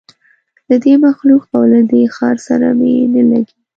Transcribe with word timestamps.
له 0.69 0.75
دې 0.83 0.93
مخلوق 1.05 1.43
او 1.57 1.61
له 1.73 1.79
دې 1.91 2.01
ښار 2.15 2.37
سره 2.47 2.67
مي 2.79 2.93
نه 3.13 3.21
لګیږي 3.29 3.59